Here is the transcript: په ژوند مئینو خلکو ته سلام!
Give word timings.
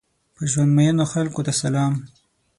په 0.35 0.41
ژوند 0.51 0.71
مئینو 0.77 1.03
خلکو 1.13 1.41
ته 1.47 1.53
سلام! 1.61 1.93